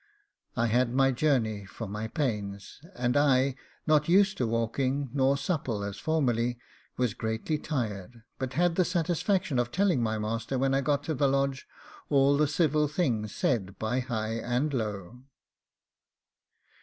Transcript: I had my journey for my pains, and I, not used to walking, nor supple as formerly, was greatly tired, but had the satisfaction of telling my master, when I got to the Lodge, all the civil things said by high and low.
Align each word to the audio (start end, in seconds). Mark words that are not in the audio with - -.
I 0.55 0.65
had 0.65 0.91
my 0.95 1.11
journey 1.11 1.63
for 1.63 1.87
my 1.87 2.07
pains, 2.07 2.81
and 2.95 3.15
I, 3.15 3.53
not 3.85 4.09
used 4.09 4.35
to 4.37 4.47
walking, 4.47 5.11
nor 5.13 5.37
supple 5.37 5.83
as 5.83 5.97
formerly, 5.99 6.57
was 6.97 7.13
greatly 7.13 7.59
tired, 7.59 8.23
but 8.39 8.53
had 8.53 8.77
the 8.77 8.83
satisfaction 8.83 9.59
of 9.59 9.71
telling 9.71 10.01
my 10.01 10.17
master, 10.17 10.57
when 10.57 10.73
I 10.73 10.81
got 10.81 11.03
to 11.03 11.13
the 11.13 11.27
Lodge, 11.27 11.67
all 12.09 12.35
the 12.35 12.47
civil 12.47 12.87
things 12.87 13.35
said 13.35 13.77
by 13.77 13.99
high 13.99 14.37
and 14.39 14.73
low. 14.73 15.21